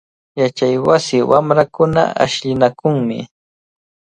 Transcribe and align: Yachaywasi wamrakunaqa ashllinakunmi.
Yachaywasi 0.41 1.17
wamrakunaqa 1.29 2.17
ashllinakunmi. 2.23 3.19